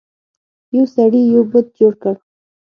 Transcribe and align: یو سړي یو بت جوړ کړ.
یو 0.75 0.85
سړي 0.95 1.21
یو 1.33 1.41
بت 1.51 1.67
جوړ 1.79 1.93
کړ. 2.01 2.15